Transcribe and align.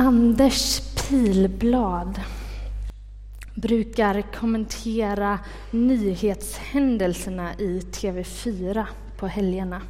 Anders 0.00 0.80
Pilblad 0.80 2.20
brukar 3.54 4.22
kommentera 4.22 5.38
nyhetshändelserna 5.70 7.54
i 7.54 7.80
TV4 7.80 8.86
på 9.16 9.26
helgerna. 9.26 9.82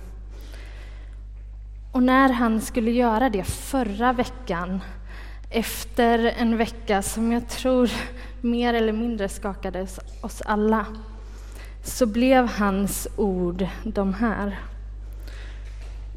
Och 1.93 2.03
när 2.03 2.29
han 2.29 2.61
skulle 2.61 2.91
göra 2.91 3.31
det 3.31 3.45
förra 3.45 4.13
veckan, 4.13 4.81
efter 5.51 6.19
en 6.19 6.57
vecka 6.57 7.03
som 7.03 7.33
jag 7.33 7.49
tror 7.49 7.91
mer 8.41 8.75
eller 8.75 8.93
mindre 8.93 9.29
skakade 9.29 9.87
oss 10.21 10.43
alla, 10.43 10.87
så 11.85 12.07
blev 12.07 12.47
hans 12.47 13.09
ord 13.17 13.67
de 13.85 14.15
här. 14.15 14.59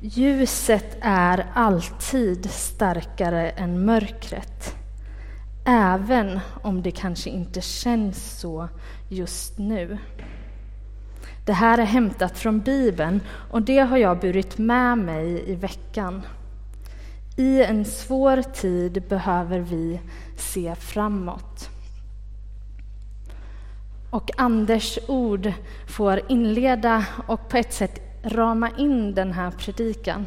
Ljuset 0.06 0.98
är 1.02 1.46
alltid 1.54 2.50
starkare 2.50 3.50
än 3.50 3.86
mörkret, 3.86 4.76
även 5.66 6.40
om 6.62 6.82
det 6.82 6.92
kanske 6.92 7.30
inte 7.30 7.62
känns 7.62 8.40
så 8.40 8.70
just 9.10 9.58
nu. 9.58 9.98
Det 11.46 11.54
här 11.54 11.78
är 11.78 11.86
hämtat 11.86 12.38
från 12.38 12.60
Bibeln 12.60 13.22
och 13.52 13.62
det 13.62 13.80
har 13.80 13.98
jag 13.98 14.20
burit 14.20 14.58
med 14.58 14.98
mig 14.98 15.52
i 15.52 15.56
veckan. 15.56 16.22
I 17.38 17.64
en 17.64 17.86
svår 17.86 18.42
tid 18.42 19.04
behöver 19.10 19.60
vi 19.60 20.00
se 20.38 20.76
framåt. 20.76 21.70
Och 24.10 24.30
Anders 24.38 25.00
ord 25.08 25.54
får 25.88 26.22
inleda 26.32 27.06
och 27.28 27.50
på 27.50 27.58
ett 27.58 27.74
sätt 27.74 28.13
rama 28.24 28.70
in 28.78 29.14
den 29.14 29.32
här 29.32 29.52
predikan. 29.52 30.26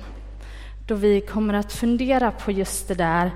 Då 0.87 0.95
vi 0.95 1.21
kommer 1.21 1.55
att 1.55 1.73
fundera 1.73 2.31
på 2.31 2.53
just 2.53 2.89
det 2.89 2.95
där 2.95 3.31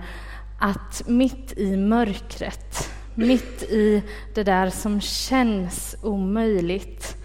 att 0.59 1.02
mitt 1.06 1.59
i 1.59 1.77
mörkret, 1.77 2.91
mitt 3.14 3.62
i 3.62 4.03
det 4.34 4.42
där 4.42 4.70
som 4.70 5.00
känns 5.00 5.97
omöjligt, 6.03 7.16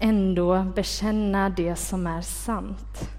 ändå 0.00 0.62
bekänna 0.74 1.48
det 1.48 1.76
som 1.76 2.06
är 2.06 2.22
sant. 2.22 3.10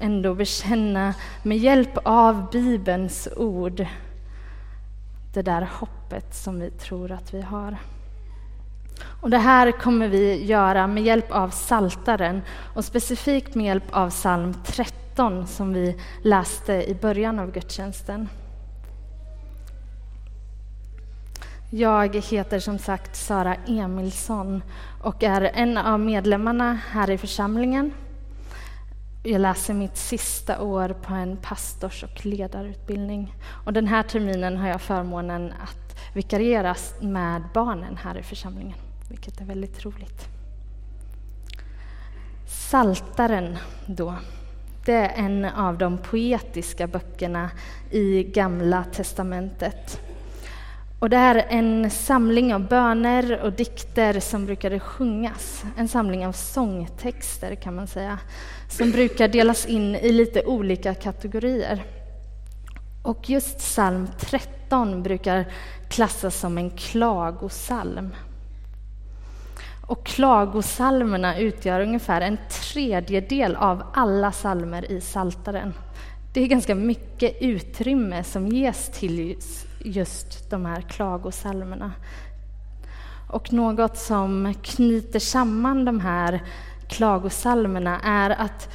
Ändå 0.00 0.34
bekänna 0.34 1.14
med 1.42 1.58
hjälp 1.58 1.98
av 2.02 2.50
Bibelns 2.50 3.28
ord 3.36 3.86
det 5.32 5.42
där 5.42 5.68
hoppet 5.72 6.34
som 6.34 6.60
vi 6.60 6.70
tror 6.70 7.12
att 7.12 7.34
vi 7.34 7.40
har. 7.40 7.76
Och 9.20 9.30
det 9.30 9.38
här 9.38 9.72
kommer 9.72 10.08
vi 10.08 10.44
göra 10.44 10.86
med 10.86 11.02
hjälp 11.02 11.30
av 11.30 11.48
Saltaren 11.48 12.42
och 12.74 12.84
specifikt 12.84 13.54
med 13.54 13.66
hjälp 13.66 13.84
av 13.90 14.10
psalm 14.10 14.54
13 14.64 15.46
som 15.46 15.72
vi 15.72 16.00
läste 16.22 16.72
i 16.72 16.94
början 16.94 17.38
av 17.38 17.52
gudstjänsten. 17.52 18.28
Jag 21.72 22.16
heter 22.16 22.58
som 22.58 22.78
sagt 22.78 23.16
Sara 23.16 23.54
Emilsson 23.54 24.62
och 25.02 25.22
är 25.22 25.40
en 25.54 25.78
av 25.78 26.00
medlemmarna 26.00 26.78
här 26.90 27.10
i 27.10 27.18
församlingen. 27.18 27.92
Jag 29.24 29.40
läser 29.40 29.74
mitt 29.74 29.96
sista 29.96 30.62
år 30.62 30.88
på 30.88 31.14
en 31.14 31.36
pastors 31.36 32.04
och 32.04 32.26
ledarutbildning. 32.26 33.34
Och 33.64 33.72
den 33.72 33.86
här 33.86 34.02
terminen 34.02 34.56
har 34.56 34.68
jag 34.68 34.80
förmånen 34.80 35.52
att 35.62 36.14
vikarieras 36.14 36.94
med 37.00 37.42
barnen 37.54 37.96
här 37.96 38.18
i 38.18 38.22
församlingen 38.22 38.89
vilket 39.10 39.40
är 39.40 39.44
väldigt 39.44 39.84
roligt. 39.84 40.28
Saltaren 42.46 43.58
då, 43.86 44.14
det 44.84 44.92
är 44.92 45.24
en 45.24 45.44
av 45.44 45.78
de 45.78 45.98
poetiska 45.98 46.86
böckerna 46.86 47.50
i 47.90 48.22
Gamla 48.22 48.84
testamentet. 48.84 50.00
Och 50.98 51.10
det 51.10 51.16
är 51.16 51.46
en 51.48 51.90
samling 51.90 52.54
av 52.54 52.68
böner 52.68 53.40
och 53.40 53.52
dikter 53.52 54.20
som 54.20 54.46
brukade 54.46 54.80
sjungas. 54.80 55.64
En 55.76 55.88
samling 55.88 56.26
av 56.26 56.32
sångtexter 56.32 57.54
kan 57.54 57.74
man 57.74 57.86
säga, 57.86 58.18
som 58.68 58.90
brukar 58.90 59.28
delas 59.28 59.66
in 59.66 59.94
i 59.94 60.12
lite 60.12 60.44
olika 60.44 60.94
kategorier. 60.94 61.82
Och 63.02 63.30
just 63.30 63.58
psalm 63.58 64.08
13 64.18 65.02
brukar 65.02 65.52
klassas 65.88 66.36
som 66.36 66.58
en 66.58 66.70
klagosalm. 66.70 68.10
Och 69.90 70.04
klagosalmerna 70.06 71.38
utgör 71.38 71.80
ungefär 71.80 72.20
en 72.20 72.38
tredjedel 72.50 73.56
av 73.56 73.82
alla 73.94 74.32
salmer 74.32 74.92
i 74.92 75.00
Saltaren. 75.00 75.74
Det 76.34 76.40
är 76.40 76.46
ganska 76.46 76.74
mycket 76.74 77.36
utrymme 77.40 78.24
som 78.24 78.48
ges 78.48 78.88
till 78.88 79.36
just 79.84 80.50
de 80.50 80.66
här 80.66 80.80
klagosalmerna. 80.80 81.92
Och 83.28 83.52
något 83.52 83.98
som 83.98 84.54
knyter 84.62 85.18
samman 85.18 85.84
de 85.84 86.00
här 86.00 86.42
klagosalmerna 86.88 88.00
är 88.00 88.30
att 88.30 88.68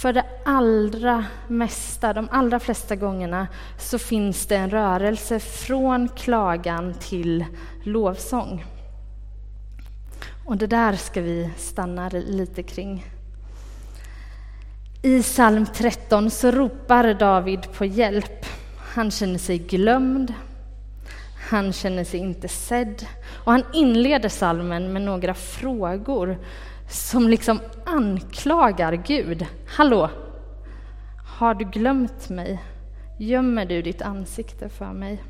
för 0.00 0.12
det 0.12 0.24
allra 0.44 1.24
mesta, 1.48 2.12
de 2.12 2.28
allra 2.30 2.60
flesta 2.60 2.96
gångerna, 2.96 3.46
så 3.78 3.98
finns 3.98 4.46
det 4.46 4.56
en 4.56 4.70
rörelse 4.70 5.40
från 5.40 6.08
klagan 6.08 6.94
till 6.94 7.44
lovsång. 7.84 8.64
Och 10.44 10.56
det 10.56 10.66
där 10.66 10.92
ska 10.92 11.20
vi 11.20 11.50
stanna 11.56 12.08
lite 12.08 12.62
kring. 12.62 13.06
I 15.02 15.22
psalm 15.22 15.66
13 15.66 16.30
så 16.30 16.50
ropar 16.50 17.14
David 17.14 17.72
på 17.72 17.84
hjälp. 17.84 18.46
Han 18.94 19.10
känner 19.10 19.38
sig 19.38 19.58
glömd, 19.58 20.34
han 21.50 21.72
känner 21.72 22.04
sig 22.04 22.20
inte 22.20 22.48
sedd 22.48 23.06
och 23.44 23.52
han 23.52 23.64
inleder 23.72 24.28
salmen 24.28 24.92
med 24.92 25.02
några 25.02 25.34
frågor 25.34 26.38
som 26.88 27.28
liksom 27.28 27.60
anklagar 27.86 28.92
Gud. 28.92 29.46
Hallå, 29.68 30.10
har 31.38 31.54
du 31.54 31.64
glömt 31.64 32.28
mig? 32.28 32.62
Gömmer 33.18 33.66
du 33.66 33.82
ditt 33.82 34.02
ansikte 34.02 34.68
för 34.68 34.92
mig? 34.92 35.22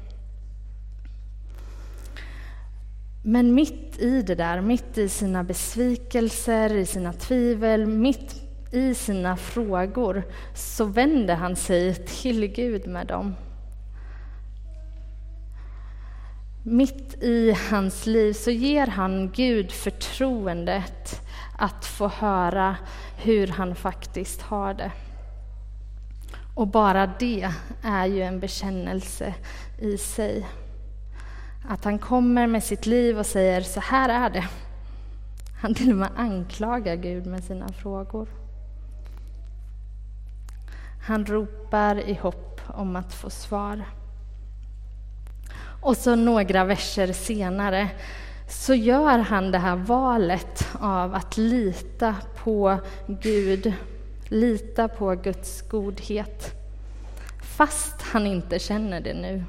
Men 3.22 3.55
mitt 3.55 3.99
i 3.99 4.22
det 4.22 4.34
där, 4.34 4.60
mitt 4.60 4.99
i 4.99 5.09
sina 5.09 5.44
besvikelser, 5.44 6.75
i 6.75 6.87
sina 6.87 7.12
tvivel, 7.12 7.87
mitt 7.87 8.43
i 8.72 8.94
sina 8.94 9.37
frågor, 9.37 10.22
så 10.55 10.84
vänder 10.84 11.34
han 11.34 11.56
sig 11.56 11.94
till 11.94 12.47
Gud 12.47 12.87
med 12.87 13.06
dem. 13.06 13.34
Mitt 16.65 17.22
i 17.22 17.56
hans 17.71 18.06
liv 18.06 18.32
så 18.32 18.50
ger 18.50 18.87
han 18.87 19.31
Gud 19.34 19.72
förtroendet 19.72 21.21
att 21.59 21.84
få 21.84 22.09
höra 22.09 22.77
hur 23.16 23.47
han 23.47 23.75
faktiskt 23.75 24.43
har 24.43 24.75
det. 24.75 24.93
Och 26.55 26.66
bara 26.66 27.06
det 27.06 27.49
är 27.82 28.06
ju 28.06 28.22
en 28.22 28.41
bekännelse 28.41 29.34
i 29.78 29.99
sig. 29.99 30.47
Att 31.69 31.84
han 31.84 31.99
kommer 31.99 32.47
med 32.47 32.65
sitt 32.65 32.87
liv 32.87 33.19
och 33.19 33.27
säger 33.27 33.61
så 33.61 33.81
här 33.81 34.09
är 34.09 34.31
det. 34.31 34.45
Han 35.61 35.75
till 35.75 35.91
och 35.91 35.97
med 35.97 36.11
anklagar 36.17 36.97
Gud 36.97 37.27
med 37.27 37.45
sina 37.45 37.69
frågor. 37.69 38.28
Han 41.06 41.27
ropar 41.27 42.00
i 42.09 42.15
hopp 42.15 42.61
om 42.67 42.97
att 42.97 43.15
få 43.15 43.31
svar. 43.31 43.83
Och 45.83 45.97
så 45.97 46.15
några 46.15 46.65
verser 46.65 47.12
senare 47.12 47.91
så 48.49 48.75
gör 48.75 49.19
han 49.19 49.50
det 49.50 49.59
här 49.59 49.77
valet 49.77 50.69
av 50.81 51.15
att 51.15 51.37
lita 51.37 52.17
på 52.37 52.79
Gud, 53.06 53.73
lita 54.29 54.89
på 54.89 55.15
Guds 55.15 55.69
godhet, 55.69 56.55
fast 57.43 58.03
han 58.03 58.26
inte 58.26 58.59
känner 58.59 59.00
det 59.00 59.14
nu 59.14 59.44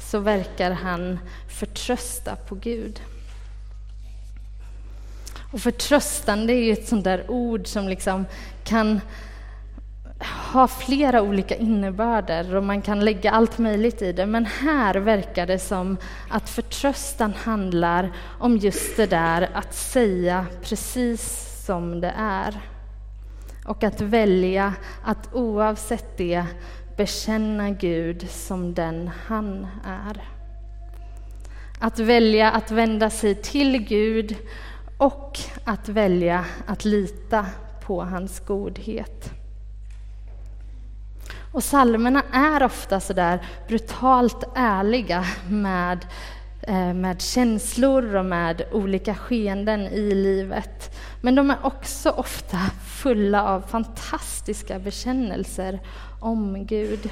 så 0.00 0.18
verkar 0.18 0.70
han 0.70 1.18
förtrösta 1.48 2.36
på 2.36 2.54
Gud. 2.54 3.00
Och 5.52 5.60
förtröstan, 5.60 6.46
det 6.46 6.52
är 6.52 6.64
ju 6.64 6.72
ett 6.72 6.88
sånt 6.88 7.04
där 7.04 7.30
ord 7.30 7.66
som 7.66 7.88
liksom 7.88 8.26
kan 8.64 9.00
ha 10.52 10.68
flera 10.68 11.22
olika 11.22 11.56
innebörder 11.56 12.54
och 12.54 12.64
man 12.64 12.82
kan 12.82 13.00
lägga 13.00 13.30
allt 13.30 13.58
möjligt 13.58 14.02
i 14.02 14.12
det. 14.12 14.26
Men 14.26 14.46
här 14.46 14.94
verkar 14.94 15.46
det 15.46 15.58
som 15.58 15.96
att 16.28 16.48
förtröstan 16.48 17.34
handlar 17.34 18.12
om 18.38 18.56
just 18.56 18.96
det 18.96 19.06
där 19.06 19.50
att 19.54 19.74
säga 19.74 20.46
precis 20.62 21.46
som 21.66 22.00
det 22.00 22.14
är. 22.18 22.60
Och 23.66 23.84
att 23.84 24.00
välja 24.00 24.74
att 25.04 25.34
oavsett 25.34 26.16
det 26.16 26.44
bekänna 27.00 27.70
Gud 27.70 28.30
som 28.30 28.74
den 28.74 29.10
han 29.26 29.66
är. 29.84 30.24
Att 31.78 31.98
välja 31.98 32.50
att 32.50 32.70
vända 32.70 33.10
sig 33.10 33.34
till 33.34 33.78
Gud 33.78 34.36
och 34.98 35.38
att 35.64 35.88
välja 35.88 36.44
att 36.66 36.84
lita 36.84 37.46
på 37.86 38.04
hans 38.04 38.40
godhet. 38.40 39.30
Och 41.52 41.64
salmerna 41.64 42.22
är 42.32 42.62
ofta 42.62 43.00
så 43.00 43.12
där 43.12 43.46
brutalt 43.68 44.44
ärliga 44.54 45.24
med, 45.48 46.06
eh, 46.62 46.94
med 46.94 47.22
känslor 47.22 48.14
och 48.16 48.24
med 48.24 48.62
olika 48.72 49.14
skeenden 49.14 49.80
i 49.80 50.14
livet. 50.14 50.96
Men 51.20 51.34
de 51.34 51.50
är 51.50 51.58
också 51.62 52.10
ofta 52.10 52.58
fulla 52.86 53.44
av 53.44 53.60
fantastiska 53.60 54.78
bekännelser 54.78 55.80
om 56.20 56.66
Gud. 56.66 57.10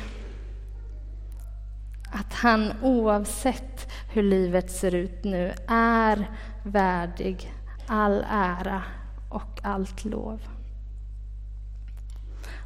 Att 2.12 2.34
han 2.34 2.72
oavsett 2.82 3.92
hur 4.12 4.22
livet 4.22 4.70
ser 4.70 4.94
ut 4.94 5.24
nu 5.24 5.52
är 5.68 6.30
värdig 6.62 7.52
all 7.86 8.24
ära 8.30 8.82
och 9.28 9.60
allt 9.62 10.04
lov. 10.04 10.40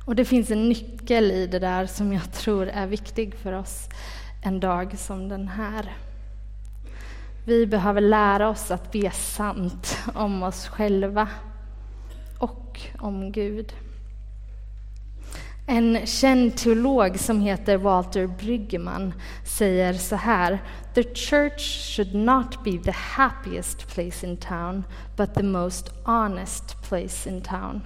Och 0.06 0.16
det 0.16 0.24
finns 0.24 0.50
en 0.50 0.68
nyckel 0.68 1.30
i 1.30 1.46
det 1.46 1.58
där 1.58 1.86
som 1.86 2.12
jag 2.12 2.32
tror 2.32 2.68
är 2.68 2.86
viktig 2.86 3.34
för 3.34 3.52
oss 3.52 3.88
en 4.44 4.60
dag 4.60 4.98
som 4.98 5.28
den 5.28 5.48
här. 5.48 5.96
Vi 7.44 7.66
behöver 7.66 8.00
lära 8.00 8.48
oss 8.48 8.70
att 8.70 8.92
be 8.92 9.10
sant 9.10 9.98
om 10.14 10.42
oss 10.42 10.66
själva 10.68 11.28
och 12.38 12.80
om 12.98 13.32
Gud. 13.32 13.72
En 15.66 16.06
känd 16.06 16.56
teolog 16.56 17.18
som 17.18 17.40
heter 17.40 17.76
Walter 17.76 18.26
Bryggeman 18.26 19.14
säger 19.44 19.92
så 19.92 20.16
här. 20.16 20.62
The 20.94 21.02
church 21.02 21.94
should 21.94 22.14
not 22.14 22.64
be 22.64 22.78
the 22.78 22.90
happiest 22.90 23.94
place 23.94 24.26
in 24.26 24.36
town, 24.36 24.84
but 25.16 25.34
the 25.34 25.42
most 25.42 25.88
honest 26.04 26.82
place 26.88 27.30
in 27.30 27.40
town. 27.42 27.80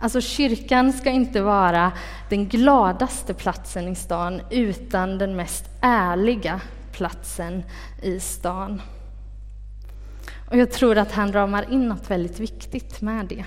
Alltså 0.00 0.20
kyrkan 0.20 0.92
ska 0.92 1.10
inte 1.10 1.42
vara 1.42 1.92
den 2.28 2.48
gladaste 2.48 3.34
platsen 3.34 3.88
i 3.88 3.94
stan, 3.94 4.40
utan 4.50 5.18
den 5.18 5.36
mest 5.36 5.64
ärliga 5.80 6.60
platsen 6.92 7.62
i 8.02 8.20
stan. 8.20 8.82
Och 10.50 10.56
jag 10.56 10.72
tror 10.72 10.98
att 10.98 11.12
han 11.12 11.32
ramar 11.32 11.72
in 11.72 11.88
något 11.88 12.10
väldigt 12.10 12.40
viktigt 12.40 13.00
med 13.00 13.26
det. 13.26 13.44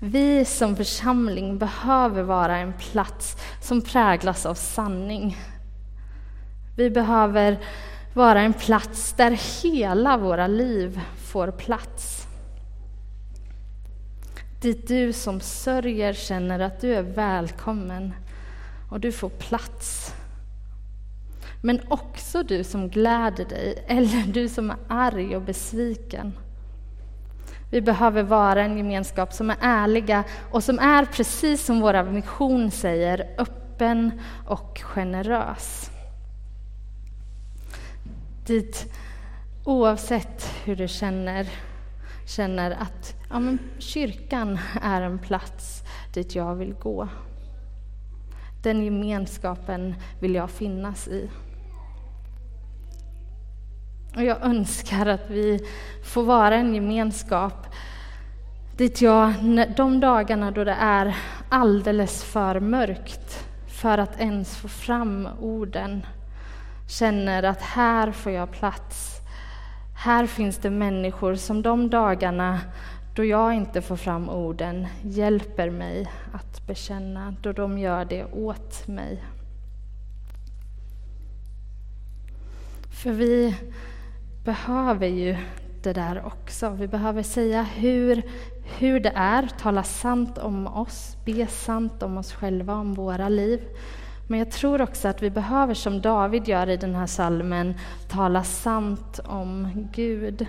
Vi 0.00 0.44
som 0.44 0.76
församling 0.76 1.58
behöver 1.58 2.22
vara 2.22 2.56
en 2.56 2.72
plats 2.72 3.36
som 3.60 3.82
präglas 3.82 4.46
av 4.46 4.54
sanning. 4.54 5.36
Vi 6.76 6.90
behöver 6.90 7.58
vara 8.14 8.40
en 8.40 8.52
plats 8.52 9.12
där 9.12 9.62
hela 9.62 10.16
våra 10.16 10.46
liv 10.46 11.00
får 11.16 11.50
plats. 11.50 12.26
Dit 14.60 14.88
du 14.88 15.12
som 15.12 15.40
sörjer 15.40 16.12
känner 16.12 16.60
att 16.60 16.80
du 16.80 16.94
är 16.94 17.02
välkommen 17.02 18.14
och 18.90 19.00
du 19.00 19.12
får 19.12 19.28
plats. 19.28 20.14
Men 21.62 21.80
också 21.88 22.42
du 22.42 22.64
som 22.64 22.88
gläder 22.88 23.44
dig 23.44 23.84
eller 23.86 24.32
du 24.32 24.48
som 24.48 24.70
är 24.70 24.76
arg 24.88 25.36
och 25.36 25.42
besviken. 25.42 26.32
Vi 27.70 27.80
behöver 27.80 28.22
vara 28.22 28.62
en 28.62 28.76
gemenskap 28.76 29.32
som 29.32 29.50
är 29.50 29.56
ärliga 29.60 30.24
och 30.50 30.64
som 30.64 30.78
är, 30.78 31.04
precis 31.04 31.64
som 31.64 31.80
vår 31.80 32.02
mission 32.02 32.70
säger, 32.70 33.34
öppen 33.38 34.20
och 34.46 34.80
generös. 34.84 35.90
Dit, 38.46 38.92
oavsett 39.64 40.50
hur 40.64 40.76
du 40.76 40.88
känner, 40.88 41.48
känner 42.26 42.70
att 42.70 43.14
ja, 43.30 43.38
men 43.38 43.58
kyrkan 43.78 44.58
är 44.82 45.02
en 45.02 45.18
plats 45.18 45.82
dit 46.14 46.34
jag 46.34 46.54
vill 46.54 46.74
gå. 46.74 47.08
Den 48.62 48.84
gemenskapen 48.84 49.94
vill 50.20 50.34
jag 50.34 50.50
finnas 50.50 51.08
i. 51.08 51.30
Och 54.18 54.24
jag 54.24 54.42
önskar 54.42 55.06
att 55.06 55.30
vi 55.30 55.60
får 56.02 56.22
vara 56.22 56.54
en 56.54 56.74
gemenskap 56.74 57.66
dit 58.76 59.00
jag, 59.00 59.34
de 59.76 60.00
dagarna 60.00 60.50
då 60.50 60.64
det 60.64 60.76
är 60.80 61.16
alldeles 61.48 62.24
för 62.24 62.60
mörkt 62.60 63.44
för 63.66 63.98
att 63.98 64.20
ens 64.20 64.56
få 64.56 64.68
fram 64.68 65.28
orden, 65.40 66.06
känner 66.88 67.42
att 67.42 67.62
här 67.62 68.12
får 68.12 68.32
jag 68.32 68.52
plats. 68.52 69.20
Här 69.96 70.26
finns 70.26 70.56
det 70.56 70.70
människor 70.70 71.34
som 71.34 71.62
de 71.62 71.90
dagarna 71.90 72.60
då 73.14 73.24
jag 73.24 73.54
inte 73.54 73.82
får 73.82 73.96
fram 73.96 74.28
orden 74.28 74.86
hjälper 75.02 75.70
mig 75.70 76.10
att 76.32 76.66
bekänna, 76.66 77.34
då 77.42 77.52
de 77.52 77.78
gör 77.78 78.04
det 78.04 78.24
åt 78.24 78.88
mig. 78.88 79.24
För 83.02 83.10
vi 83.10 83.54
behöver 84.48 85.06
ju 85.06 85.36
det 85.82 85.92
där 85.92 86.22
också. 86.26 86.70
Vi 86.70 86.88
behöver 86.88 87.22
säga 87.22 87.62
hur, 87.62 88.22
hur 88.78 89.00
det 89.00 89.12
är, 89.14 89.48
tala 89.60 89.82
sant 89.82 90.38
om 90.38 90.66
oss, 90.66 91.16
be 91.24 91.46
sant 91.46 92.02
om 92.02 92.18
oss 92.18 92.32
själva, 92.32 92.74
om 92.74 92.94
våra 92.94 93.28
liv. 93.28 93.60
Men 94.28 94.38
jag 94.38 94.50
tror 94.50 94.82
också 94.82 95.08
att 95.08 95.22
vi 95.22 95.30
behöver, 95.30 95.74
som 95.74 96.00
David 96.00 96.48
gör 96.48 96.68
i 96.68 96.76
den 96.76 96.94
här 96.94 97.06
salmen, 97.06 97.74
tala 98.08 98.44
sant 98.44 99.20
om 99.24 99.68
Gud. 99.94 100.46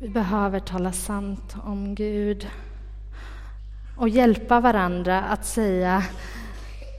Vi 0.00 0.08
behöver 0.08 0.60
tala 0.60 0.92
sant 0.92 1.56
om 1.64 1.94
Gud 1.94 2.48
och 3.96 4.08
hjälpa 4.08 4.60
varandra 4.60 5.22
att 5.22 5.44
säga 5.44 6.04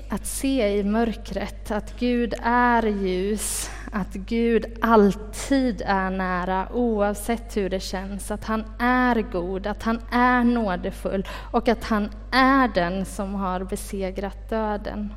att 0.09 0.25
se 0.25 0.77
i 0.77 0.83
mörkret 0.83 1.71
att 1.71 1.99
Gud 1.99 2.33
är 2.43 2.83
ljus, 2.83 3.69
att 3.91 4.13
Gud 4.13 4.65
alltid 4.81 5.81
är 5.85 6.09
nära 6.09 6.67
oavsett 6.73 7.57
hur 7.57 7.69
det 7.69 7.79
känns, 7.79 8.31
att 8.31 8.45
han 8.45 8.63
är 8.79 9.21
god, 9.31 9.67
att 9.67 9.83
han 9.83 10.01
är 10.11 10.43
nådefull 10.43 11.27
och 11.51 11.67
att 11.67 11.83
han 11.83 12.09
är 12.31 12.67
den 12.67 13.05
som 13.05 13.35
har 13.35 13.63
besegrat 13.63 14.49
döden. 14.49 15.13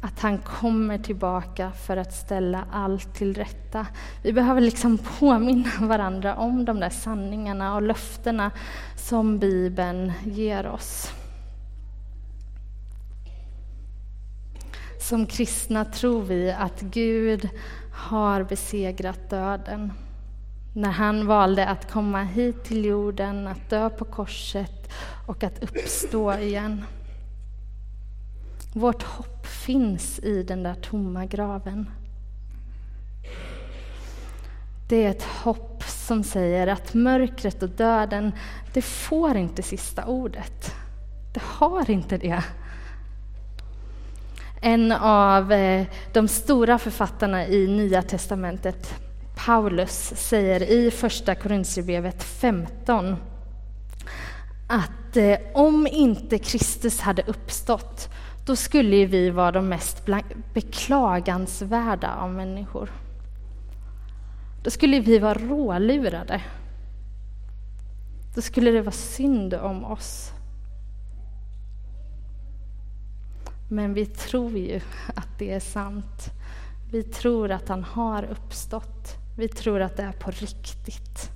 Att 0.00 0.20
han 0.20 0.38
kommer 0.38 0.98
tillbaka 0.98 1.72
för 1.72 1.96
att 1.96 2.12
ställa 2.14 2.64
allt 2.72 3.14
till 3.14 3.34
rätta. 3.34 3.86
Vi 4.22 4.32
behöver 4.32 4.60
liksom 4.60 4.98
påminna 4.98 5.70
varandra 5.80 6.34
om 6.36 6.64
de 6.64 6.80
där 6.80 6.90
sanningarna 6.90 7.74
och 7.74 7.82
löftena 7.82 8.50
som 8.96 9.38
Bibeln 9.38 10.12
ger 10.24 10.66
oss. 10.66 11.12
Som 15.08 15.26
kristna 15.26 15.84
tror 15.84 16.22
vi 16.22 16.52
att 16.52 16.80
Gud 16.80 17.48
har 17.92 18.42
besegrat 18.42 19.30
döden. 19.30 19.92
När 20.74 20.90
han 20.90 21.26
valde 21.26 21.66
att 21.66 21.90
komma 21.90 22.22
hit 22.22 22.64
till 22.64 22.84
jorden, 22.84 23.46
att 23.46 23.70
dö 23.70 23.90
på 23.90 24.04
korset 24.04 24.92
och 25.26 25.44
att 25.44 25.62
uppstå 25.62 26.38
igen. 26.38 26.84
Vårt 28.74 29.02
hopp 29.02 29.46
finns 29.46 30.18
i 30.18 30.42
den 30.42 30.62
där 30.62 30.74
tomma 30.74 31.26
graven. 31.26 31.90
Det 34.88 35.04
är 35.04 35.10
ett 35.10 35.24
hopp 35.24 35.82
som 35.82 36.24
säger 36.24 36.66
att 36.66 36.94
mörkret 36.94 37.62
och 37.62 37.70
döden, 37.70 38.32
det 38.72 38.82
får 38.82 39.36
inte 39.36 39.62
sista 39.62 40.06
ordet. 40.06 40.74
Det 41.34 41.42
har 41.42 41.90
inte 41.90 42.16
det. 42.18 42.44
En 44.60 44.92
av 44.92 45.52
eh, 45.52 45.86
de 46.12 46.28
stora 46.28 46.78
författarna 46.78 47.46
i 47.46 47.66
Nya 47.66 48.02
testamentet, 48.02 48.94
Paulus, 49.46 50.12
säger 50.16 50.62
i 50.62 50.90
Första 50.90 51.34
Korintierbrevet 51.34 52.22
15 52.22 53.16
att 54.68 55.16
eh, 55.16 55.38
om 55.54 55.86
inte 55.86 56.38
Kristus 56.38 57.00
hade 57.00 57.22
uppstått, 57.22 58.08
då 58.46 58.56
skulle 58.56 59.06
vi 59.06 59.30
vara 59.30 59.52
de 59.52 59.68
mest 59.68 60.06
beklagansvärda 60.54 62.14
av 62.14 62.30
människor. 62.30 62.90
Då 64.64 64.70
skulle 64.70 65.00
vi 65.00 65.18
vara 65.18 65.34
rålurade. 65.34 66.42
Då 68.34 68.42
skulle 68.42 68.70
det 68.70 68.82
vara 68.82 68.92
synd 68.92 69.54
om 69.54 69.84
oss. 69.84 70.32
Men 73.68 73.94
vi 73.94 74.06
tror 74.06 74.58
ju 74.58 74.80
att 75.14 75.38
det 75.38 75.50
är 75.50 75.60
sant. 75.60 76.30
Vi 76.90 77.02
tror 77.02 77.50
att 77.50 77.68
han 77.68 77.84
har 77.84 78.22
uppstått. 78.24 79.16
Vi 79.36 79.48
tror 79.48 79.80
att 79.80 79.96
det 79.96 80.02
är 80.02 80.12
på 80.12 80.30
riktigt. 80.30 81.30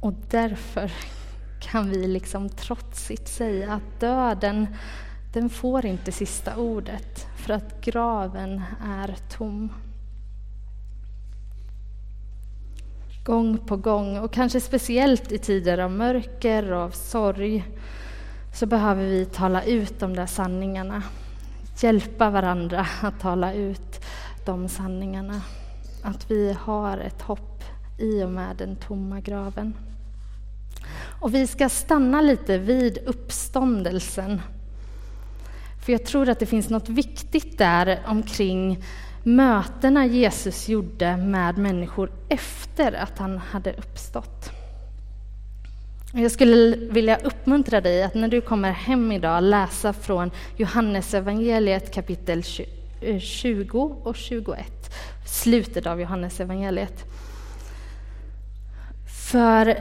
Och 0.00 0.12
därför 0.30 0.92
kan 1.60 1.90
vi 1.90 2.06
liksom 2.08 2.48
trotsigt 2.48 3.28
säga 3.28 3.72
att 3.72 4.00
döden, 4.00 4.66
den 5.32 5.50
får 5.50 5.86
inte 5.86 6.12
sista 6.12 6.56
ordet, 6.56 7.26
för 7.36 7.52
att 7.52 7.80
graven 7.80 8.62
är 8.84 9.16
tom. 9.30 9.72
gång 13.28 13.58
på 13.58 13.76
gång 13.76 14.18
och 14.18 14.32
kanske 14.32 14.60
speciellt 14.60 15.32
i 15.32 15.38
tider 15.38 15.78
av 15.78 15.90
mörker 15.90 16.72
och 16.72 16.82
av 16.82 16.90
sorg 16.90 17.64
så 18.52 18.66
behöver 18.66 19.04
vi 19.04 19.24
tala 19.24 19.64
ut 19.64 20.00
de 20.00 20.14
där 20.14 20.26
sanningarna. 20.26 21.02
Hjälpa 21.80 22.30
varandra 22.30 22.86
att 23.02 23.20
tala 23.20 23.52
ut 23.52 24.04
de 24.46 24.68
sanningarna. 24.68 25.40
Att 26.02 26.30
vi 26.30 26.56
har 26.60 26.98
ett 26.98 27.22
hopp 27.22 27.64
i 27.98 28.22
och 28.22 28.30
med 28.30 28.56
den 28.56 28.76
tomma 28.76 29.20
graven. 29.20 29.74
Och 31.20 31.34
vi 31.34 31.46
ska 31.46 31.68
stanna 31.68 32.20
lite 32.20 32.58
vid 32.58 32.98
uppståndelsen. 32.98 34.40
För 35.84 35.92
jag 35.92 36.04
tror 36.04 36.28
att 36.28 36.38
det 36.38 36.46
finns 36.46 36.70
något 36.70 36.88
viktigt 36.88 37.58
där 37.58 38.00
omkring 38.06 38.84
mötena 39.22 40.06
Jesus 40.06 40.68
gjorde 40.68 41.16
med 41.16 41.58
människor 41.58 42.10
efter 42.28 42.92
att 42.92 43.18
han 43.18 43.38
hade 43.38 43.72
uppstått. 43.72 44.57
Jag 46.18 46.30
skulle 46.30 46.76
vilja 46.76 47.16
uppmuntra 47.16 47.80
dig 47.80 48.02
att 48.02 48.14
när 48.14 48.28
du 48.28 48.40
kommer 48.40 48.72
hem 48.72 49.12
idag 49.12 49.42
läsa 49.42 49.92
från 49.92 50.30
Johannes 50.56 51.14
evangeliet 51.14 51.94
kapitel 51.94 52.42
20 53.20 53.78
eh, 53.78 54.06
och 54.06 54.16
21, 54.16 54.56
slutet 55.26 55.86
av 55.86 56.00
Johannes 56.00 56.40
evangeliet. 56.40 57.04
För 59.30 59.76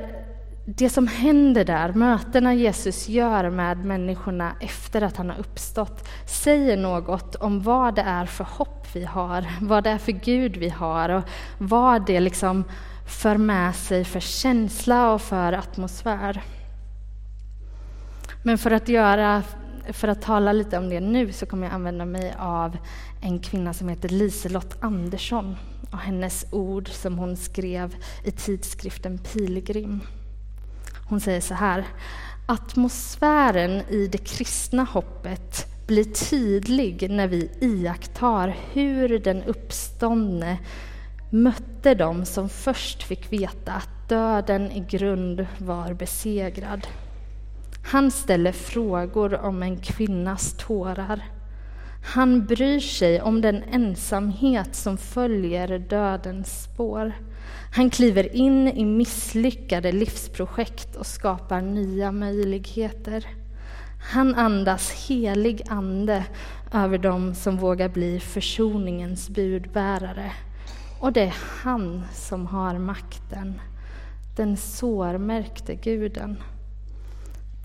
det 0.65 0.89
som 0.89 1.07
händer 1.07 1.65
där, 1.65 1.93
mötena 1.93 2.53
Jesus 2.53 3.09
gör 3.09 3.49
med 3.49 3.85
människorna 3.85 4.51
efter 4.59 5.01
att 5.01 5.17
han 5.17 5.29
har 5.29 5.39
uppstått, 5.39 6.07
säger 6.25 6.77
något 6.77 7.35
om 7.35 7.61
vad 7.61 7.95
det 7.95 8.01
är 8.01 8.25
för 8.25 8.43
hopp 8.43 8.87
vi 8.93 9.03
har, 9.03 9.45
vad 9.61 9.83
det 9.83 9.89
är 9.89 9.97
för 9.97 10.11
Gud 10.11 10.57
vi 10.57 10.69
har 10.69 11.09
och 11.09 11.23
vad 11.57 12.05
det 12.05 12.19
liksom 12.19 12.63
för 13.07 13.37
med 13.37 13.75
sig 13.75 14.05
för 14.05 14.19
känsla 14.19 15.13
och 15.13 15.21
för 15.21 15.53
atmosfär. 15.53 16.43
Men 18.43 18.57
för 18.57 18.71
att, 18.71 18.89
göra, 18.89 19.43
för 19.93 20.07
att 20.07 20.21
tala 20.21 20.51
lite 20.51 20.77
om 20.77 20.89
det 20.89 20.99
nu 20.99 21.31
så 21.31 21.45
kommer 21.45 21.67
jag 21.67 21.73
använda 21.73 22.05
mig 22.05 22.35
av 22.39 22.77
en 23.21 23.39
kvinna 23.39 23.73
som 23.73 23.89
heter 23.89 24.09
Liselott 24.09 24.83
Andersson 24.83 25.55
och 25.91 25.97
hennes 25.97 26.45
ord 26.51 26.89
som 26.89 27.17
hon 27.17 27.37
skrev 27.37 27.95
i 28.23 28.31
tidskriften 28.31 29.17
Pilgrim. 29.17 30.01
Hon 31.09 31.19
säger 31.19 31.41
så 31.41 31.53
här. 31.53 31.85
Atmosfären 32.45 33.81
i 33.89 34.07
det 34.07 34.17
kristna 34.17 34.83
hoppet 34.83 35.67
blir 35.87 36.03
tydlig 36.03 37.09
när 37.09 37.27
vi 37.27 37.51
iakttar 37.61 38.55
hur 38.73 39.19
den 39.19 39.43
uppståndne 39.43 40.57
mötte 41.29 41.93
dem 41.93 42.25
som 42.25 42.49
först 42.49 43.03
fick 43.03 43.33
veta 43.33 43.73
att 43.73 44.09
döden 44.09 44.71
i 44.71 44.79
grund 44.79 45.47
var 45.57 45.93
besegrad. 45.93 46.87
Han 47.85 48.11
ställer 48.11 48.51
frågor 48.51 49.33
om 49.35 49.63
en 49.63 49.77
kvinnas 49.77 50.55
tårar. 50.57 51.21
Han 52.15 52.45
bryr 52.45 52.79
sig 52.79 53.21
om 53.21 53.41
den 53.41 53.63
ensamhet 53.63 54.75
som 54.75 54.97
följer 54.97 55.79
dödens 55.79 56.63
spår. 56.63 57.13
Han 57.75 57.89
kliver 57.89 58.35
in 58.35 58.67
i 58.67 58.85
misslyckade 58.85 59.91
livsprojekt 59.91 60.95
och 60.95 61.05
skapar 61.05 61.61
nya 61.61 62.11
möjligheter. 62.11 63.25
Han 64.13 64.35
andas 64.35 65.07
helig 65.09 65.61
ande 65.69 66.23
över 66.73 66.97
dem 66.97 67.35
som 67.35 67.57
vågar 67.57 67.89
bli 67.89 68.19
försoningens 68.19 69.29
budbärare. 69.29 70.31
Och 70.99 71.13
det 71.13 71.21
är 71.21 71.35
han 71.63 72.03
som 72.13 72.45
har 72.45 72.77
makten, 72.77 73.61
den 74.35 74.57
sårmärkte 74.57 75.75
guden. 75.75 76.37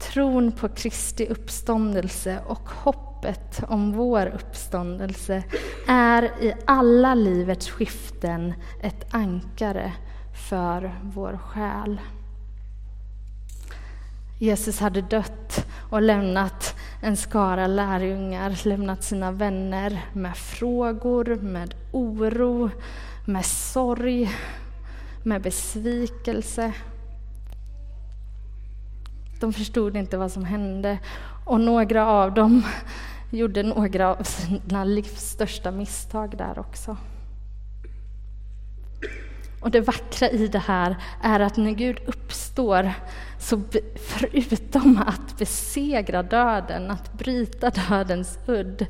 Tron 0.00 0.52
på 0.52 0.68
Kristi 0.68 1.26
uppståndelse 1.26 2.38
och 2.46 2.68
hoppet 2.68 3.62
om 3.68 3.92
vår 3.92 4.26
uppståndelse 4.26 5.42
är 5.88 6.22
i 6.22 6.54
alla 6.66 7.14
livets 7.14 7.70
skiften 7.70 8.54
ett 8.82 9.14
ankare 9.14 9.92
för 10.48 11.00
vår 11.02 11.38
själ. 11.38 12.00
Jesus 14.40 14.80
hade 14.80 15.02
dött 15.02 15.66
och 15.90 16.02
lämnat 16.02 16.74
en 17.02 17.16
skara 17.16 17.66
lärjungar, 17.66 18.68
lämnat 18.68 19.04
sina 19.04 19.32
vänner 19.32 20.04
med 20.12 20.36
frågor, 20.36 21.34
med 21.34 21.74
oro, 21.92 22.70
med 23.24 23.44
sorg, 23.44 24.30
med 25.22 25.42
besvikelse. 25.42 26.72
De 29.40 29.52
förstod 29.52 29.96
inte 29.96 30.16
vad 30.16 30.32
som 30.32 30.44
hände 30.44 30.98
och 31.44 31.60
några 31.60 32.06
av 32.06 32.34
dem 32.34 32.62
gjorde 33.30 33.62
några 33.62 34.08
av 34.08 34.22
sina 34.22 34.84
livs 34.84 35.30
största 35.30 35.70
misstag 35.70 36.36
där 36.38 36.58
också. 36.58 36.96
Och 39.60 39.70
det 39.70 39.80
vackra 39.80 40.28
i 40.28 40.48
det 40.48 40.58
här 40.58 40.96
är 41.22 41.40
att 41.40 41.56
när 41.56 41.70
Gud 41.70 41.98
uppstår, 42.06 42.92
så 43.38 43.60
förutom 43.96 45.02
att 45.06 45.38
besegra 45.38 46.22
döden, 46.22 46.90
att 46.90 47.12
bryta 47.12 47.70
dödens 47.70 48.38
udd, 48.46 48.86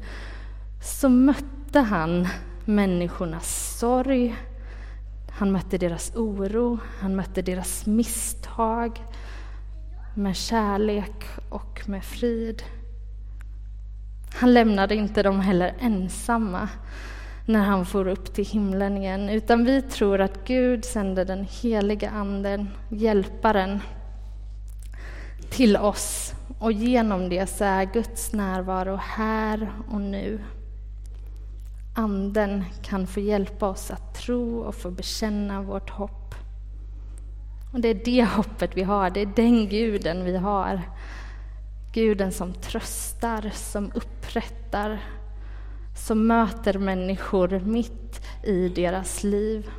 så 0.83 1.09
mötte 1.09 1.81
han 1.81 2.29
människornas 2.65 3.62
sorg, 3.83 4.37
han 5.31 5.53
mötte 5.53 5.79
deras 5.79 6.13
oro, 6.15 6.79
han 7.01 7.17
mötte 7.17 7.43
deras 7.43 7.87
misstag 7.87 9.03
med 10.15 10.37
kärlek 10.37 11.25
och 11.49 11.83
med 11.87 12.05
frid. 12.05 12.63
Han 14.35 14.55
lämnade 14.55 14.95
inte 14.95 15.23
dem 15.23 15.41
heller 15.41 15.75
ensamma 15.81 16.69
när 17.47 17.65
han 17.65 17.87
for 17.87 18.09
upp 18.09 18.35
till 18.35 18.47
himlen 18.47 18.97
igen, 18.97 19.29
utan 19.29 19.65
vi 19.65 19.83
tror 19.83 20.21
att 20.21 20.45
Gud 20.45 20.85
sände 20.85 21.25
den 21.25 21.47
heliga 21.63 22.11
Anden, 22.11 22.69
Hjälparen, 22.89 23.81
till 25.51 25.77
oss 25.77 26.35
och 26.59 26.73
genom 26.73 27.29
det 27.29 27.47
så 27.47 27.65
är 27.65 27.85
Guds 27.85 28.33
närvaro 28.33 28.97
här 28.97 29.73
och 29.91 30.01
nu. 30.01 30.41
Anden 31.95 32.65
kan 32.83 33.07
få 33.07 33.21
hjälpa 33.21 33.69
oss 33.69 33.91
att 33.91 34.15
tro 34.15 34.59
och 34.59 34.75
få 34.75 34.91
bekänna 34.91 35.63
vårt 35.63 35.91
hopp. 35.91 36.35
Och 37.73 37.81
det 37.81 37.89
är 37.89 38.01
det 38.05 38.25
hoppet 38.25 38.71
vi 38.77 38.83
har, 38.83 39.11
det 39.11 39.21
är 39.21 39.33
den 39.37 39.69
guden 39.69 40.25
vi 40.25 40.37
har. 40.37 40.83
Guden 41.93 42.33
som 42.33 42.53
tröstar, 42.53 43.51
som 43.55 43.93
upprättar, 43.95 45.01
som 45.97 46.27
möter 46.27 46.79
människor 46.79 47.61
mitt 47.61 48.27
i 48.43 48.69
deras 48.69 49.25
liv. 49.25 49.71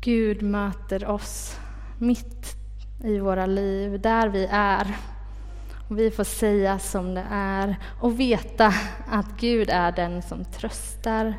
Gud 0.00 0.42
möter 0.42 1.06
oss 1.06 1.58
mitt 1.98 2.56
i 3.04 3.18
våra 3.18 3.46
liv, 3.46 4.00
där 4.00 4.28
vi 4.28 4.48
är. 4.50 4.96
Vi 5.90 6.10
får 6.10 6.24
säga 6.24 6.78
som 6.78 7.14
det 7.14 7.26
är 7.30 7.76
och 8.00 8.20
veta 8.20 8.74
att 9.08 9.26
Gud 9.40 9.70
är 9.70 9.92
den 9.92 10.22
som 10.22 10.44
tröstar 10.44 11.34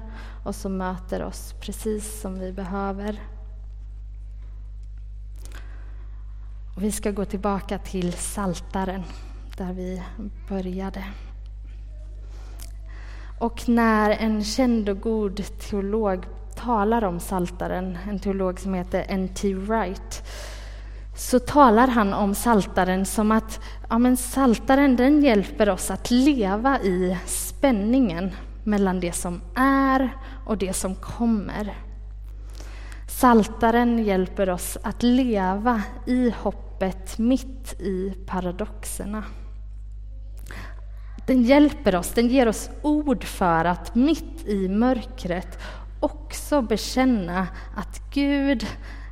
och 0.45 0.55
som 0.55 0.77
möter 0.77 1.23
oss 1.23 1.53
precis 1.61 2.21
som 2.21 2.39
vi 2.39 2.51
behöver. 2.51 3.21
Och 6.75 6.83
vi 6.83 6.91
ska 6.91 7.11
gå 7.11 7.25
tillbaka 7.25 7.77
till 7.77 8.13
Saltaren 8.13 9.03
där 9.57 9.73
vi 9.73 10.03
började. 10.49 11.03
Och 13.39 13.69
när 13.69 14.09
en 14.09 14.43
känd 14.43 14.89
och 14.89 15.01
god 15.01 15.43
teolog 15.59 16.25
talar 16.55 17.03
om 17.03 17.19
Saltaren, 17.19 17.97
en 18.09 18.19
teolog 18.19 18.59
som 18.59 18.73
heter 18.73 19.05
N.T. 19.07 19.53
Wright, 19.53 20.23
så 21.19 21.39
talar 21.39 21.87
han 21.87 22.13
om 22.13 22.35
Saltaren 22.35 23.05
som 23.05 23.31
att 23.31 23.59
ja, 23.89 23.97
men 23.97 24.17
Saltaren 24.17 24.95
den 24.95 25.21
hjälper 25.21 25.69
oss 25.69 25.91
att 25.91 26.11
leva 26.11 26.79
i 26.79 27.17
spänningen 27.25 28.31
mellan 28.63 28.99
det 28.99 29.11
som 29.11 29.41
är 29.55 30.17
och 30.45 30.57
det 30.57 30.73
som 30.73 30.95
kommer. 30.95 31.77
Saltaren 33.07 34.05
hjälper 34.05 34.49
oss 34.49 34.77
att 34.83 35.03
leva 35.03 35.81
i 36.05 36.33
hoppet 36.37 37.17
mitt 37.17 37.81
i 37.81 38.13
paradoxerna. 38.25 39.23
Den 41.27 41.43
hjälper 41.43 41.95
oss, 41.95 42.09
den 42.09 42.27
ger 42.27 42.47
oss 42.47 42.69
ord 42.81 43.23
för 43.23 43.65
att 43.65 43.95
mitt 43.95 44.47
i 44.47 44.69
mörkret 44.69 45.59
också 45.99 46.61
bekänna 46.61 47.47
att 47.75 48.01
Gud 48.13 48.67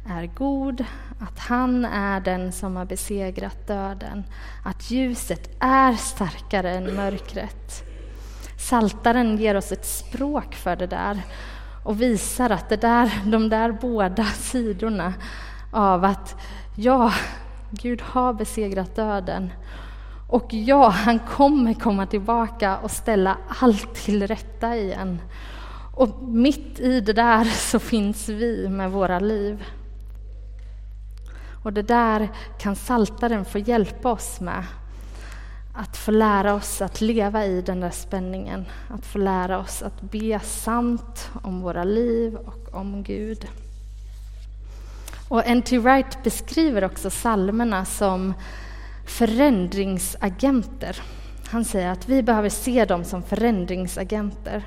är 0.10 0.26
god, 0.26 0.86
att 1.20 1.40
han 1.40 1.86
är 1.86 2.20
den 2.20 2.52
som 2.52 2.76
har 2.76 2.86
besegrat 2.86 3.68
döden, 3.68 4.24
att 4.66 4.92
ljuset 4.92 5.50
är 5.60 5.94
starkare 5.94 6.72
än 6.72 6.96
mörkret. 6.96 7.84
Saltaren 8.60 9.38
ger 9.38 9.56
oss 9.56 9.72
ett 9.72 9.86
språk 9.86 10.56
för 10.56 10.76
det 10.76 10.88
där 10.88 11.22
och 11.86 12.02
visar 12.02 12.50
att 12.50 12.70
det 12.70 12.82
där, 12.82 13.12
de 13.26 13.50
där 13.50 13.72
båda 13.72 14.24
sidorna 14.24 15.14
av 15.72 16.04
att 16.04 16.36
ja, 16.76 17.14
Gud 17.72 18.02
har 18.02 18.34
besegrat 18.34 18.96
döden 18.96 19.52
och 20.30 20.54
ja, 20.54 20.90
han 20.90 21.20
kommer 21.20 21.74
komma 21.74 22.06
tillbaka 22.06 22.78
och 22.78 22.92
ställa 22.92 23.38
allt 23.62 23.96
till 23.96 24.28
rätta 24.28 24.78
igen. 24.78 25.22
Och 25.96 26.24
mitt 26.24 26.80
i 26.80 27.02
det 27.02 27.14
där 27.14 27.44
så 27.44 27.80
finns 27.80 28.30
vi 28.30 28.70
med 28.70 28.92
våra 28.92 29.20
liv. 29.20 29.64
Och 31.64 31.74
det 31.74 31.82
där 31.82 32.30
kan 32.60 32.76
Saltaren 32.76 33.46
få 33.46 33.60
hjälpa 33.60 34.12
oss 34.12 34.40
med. 34.40 34.64
Att 35.74 35.98
få 35.98 36.12
lära 36.12 36.54
oss 36.54 36.82
att 36.82 37.02
leva 37.02 37.46
i 37.46 37.62
den 37.62 37.80
där 37.80 37.90
spänningen. 37.90 38.66
Att 38.90 39.06
få 39.06 39.18
lära 39.18 39.60
oss 39.60 39.82
att 39.82 40.02
be 40.02 40.40
sant 40.40 41.30
om 41.42 41.62
våra 41.62 41.84
liv 41.84 42.36
och 42.36 42.74
om 42.74 43.04
Gud. 43.04 43.48
Och 45.30 45.44
N.T. 45.46 45.80
Wright 45.80 46.24
beskriver 46.24 46.84
också 46.84 47.10
salmerna 47.10 47.86
som 47.86 48.34
förändringsagenter. 49.06 51.02
Han 51.48 51.66
säger 51.66 51.90
att 51.90 52.10
vi 52.10 52.24
behöver 52.24 52.50
se 52.50 52.86
dem 52.86 53.04
som 53.04 53.24
förändringsagenter. 53.24 54.64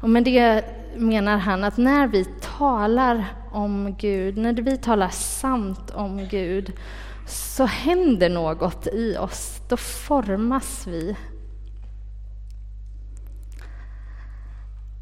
Och 0.00 0.10
med 0.10 0.24
det 0.24 0.64
menar 0.96 1.38
han 1.38 1.64
att 1.64 1.76
när 1.76 2.06
vi 2.06 2.24
talar 2.58 3.24
om 3.52 3.94
Gud, 3.98 4.36
när 4.36 4.52
vi 4.52 4.76
talar 4.76 5.08
sant 5.08 5.90
om 5.90 6.28
Gud, 6.30 6.72
så 7.26 7.64
händer 7.64 8.28
något 8.28 8.86
i 8.86 9.16
oss. 9.16 9.60
Då 9.68 9.76
formas 9.76 10.86
vi. 10.86 11.16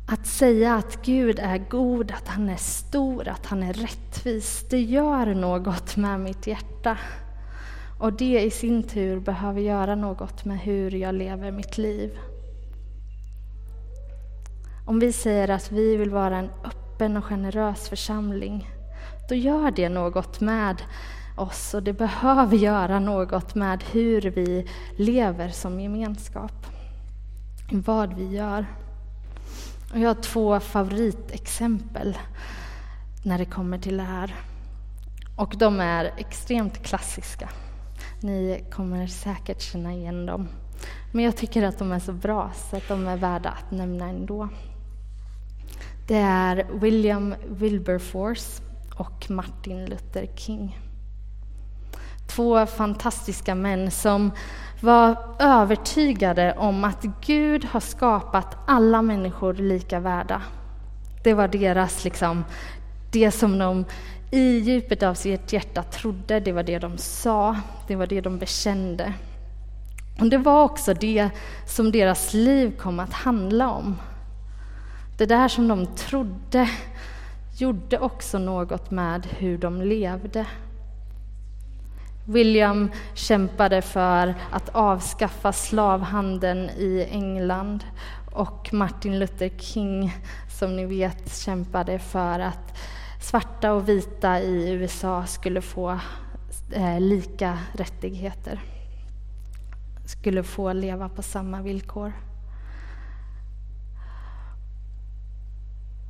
Att 0.08 0.26
säga 0.26 0.74
att 0.74 1.02
Gud 1.04 1.38
är 1.38 1.58
god, 1.58 2.10
att 2.10 2.28
han 2.28 2.48
är 2.48 2.56
stor, 2.56 3.28
att 3.28 3.46
han 3.46 3.62
är 3.62 3.72
rättvis, 3.72 4.66
det 4.70 4.80
gör 4.80 5.26
något 5.34 5.96
med 5.96 6.20
mitt 6.20 6.46
hjärta. 6.46 6.98
Och 7.98 8.12
det 8.12 8.40
i 8.40 8.50
sin 8.50 8.82
tur 8.82 9.20
behöver 9.20 9.60
göra 9.60 9.94
något 9.94 10.44
med 10.44 10.58
hur 10.58 10.90
jag 10.90 11.14
lever 11.14 11.50
mitt 11.50 11.78
liv. 11.78 12.18
Om 14.88 14.98
vi 14.98 15.12
säger 15.12 15.50
att 15.50 15.72
vi 15.72 15.96
vill 15.96 16.10
vara 16.10 16.36
en 16.36 16.50
öppen 16.64 17.16
och 17.16 17.24
generös 17.24 17.88
församling, 17.88 18.70
då 19.28 19.34
gör 19.34 19.70
det 19.70 19.88
något 19.88 20.40
med 20.40 20.82
oss 21.36 21.74
och 21.74 21.82
det 21.82 21.92
behöver 21.92 22.56
göra 22.56 22.98
något 22.98 23.54
med 23.54 23.84
hur 23.92 24.20
vi 24.20 24.68
lever 24.96 25.48
som 25.48 25.80
gemenskap. 25.80 26.66
Vad 27.72 28.12
vi 28.14 28.26
gör. 28.26 28.66
Och 29.92 29.98
jag 29.98 30.08
har 30.08 30.22
två 30.22 30.60
favoritexempel 30.60 32.18
när 33.24 33.38
det 33.38 33.44
kommer 33.44 33.78
till 33.78 33.96
det 33.96 34.02
här. 34.02 34.34
Och 35.36 35.54
de 35.58 35.80
är 35.80 36.12
extremt 36.16 36.82
klassiska. 36.82 37.48
Ni 38.20 38.64
kommer 38.72 39.06
säkert 39.06 39.60
känna 39.60 39.92
igen 39.92 40.26
dem. 40.26 40.48
Men 41.12 41.24
jag 41.24 41.36
tycker 41.36 41.62
att 41.62 41.78
de 41.78 41.92
är 41.92 41.98
så 41.98 42.12
bra 42.12 42.50
så 42.70 42.76
att 42.76 42.88
de 42.88 43.06
är 43.06 43.16
värda 43.16 43.50
att 43.50 43.70
nämna 43.70 44.08
ändå. 44.08 44.48
Det 46.06 46.16
är 46.16 46.66
William 46.72 47.34
Wilberforce 47.48 48.62
och 48.94 49.30
Martin 49.30 49.86
Luther 49.86 50.26
King. 50.36 50.78
Två 52.28 52.66
fantastiska 52.66 53.54
män 53.54 53.90
som 53.90 54.30
var 54.80 55.16
övertygade 55.38 56.54
om 56.58 56.84
att 56.84 57.02
Gud 57.26 57.64
har 57.64 57.80
skapat 57.80 58.56
alla 58.66 59.02
människor 59.02 59.54
lika 59.54 60.00
värda. 60.00 60.42
Det 61.24 61.34
var 61.34 61.48
deras, 61.48 62.04
liksom, 62.04 62.44
det 63.12 63.30
som 63.30 63.58
de 63.58 63.84
i 64.30 64.58
djupet 64.58 65.02
av 65.02 65.14
sitt 65.14 65.52
hjärta 65.52 65.82
trodde, 65.82 66.40
det 66.40 66.52
var 66.52 66.62
det 66.62 66.78
de 66.78 66.98
sa, 66.98 67.56
det 67.88 67.96
var 67.96 68.06
det 68.06 68.20
de 68.20 68.38
bekände. 68.38 69.12
Och 70.20 70.30
det 70.30 70.38
var 70.38 70.62
också 70.62 70.94
det 70.94 71.30
som 71.66 71.92
deras 71.92 72.34
liv 72.34 72.76
kom 72.78 73.00
att 73.00 73.12
handla 73.12 73.70
om. 73.70 73.96
Det 75.18 75.26
där 75.26 75.48
som 75.48 75.68
de 75.68 75.86
trodde 75.86 76.70
gjorde 77.58 77.98
också 77.98 78.38
något 78.38 78.90
med 78.90 79.26
hur 79.26 79.58
de 79.58 79.82
levde. 79.82 80.46
William 82.28 82.90
kämpade 83.14 83.82
för 83.82 84.34
att 84.50 84.68
avskaffa 84.68 85.52
slavhandeln 85.52 86.70
i 86.70 87.06
England 87.10 87.84
och 88.32 88.72
Martin 88.72 89.18
Luther 89.18 89.50
King, 89.58 90.12
som 90.58 90.76
ni 90.76 90.86
vet, 90.86 91.36
kämpade 91.36 91.98
för 91.98 92.40
att 92.40 92.78
svarta 93.20 93.72
och 93.72 93.88
vita 93.88 94.40
i 94.40 94.70
USA 94.70 95.26
skulle 95.26 95.60
få 95.60 95.98
eh, 96.72 97.00
lika 97.00 97.58
rättigheter. 97.72 98.60
Skulle 100.06 100.42
få 100.42 100.72
leva 100.72 101.08
på 101.08 101.22
samma 101.22 101.62
villkor. 101.62 102.12